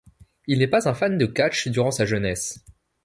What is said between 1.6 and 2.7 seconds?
durant sa jeunesse.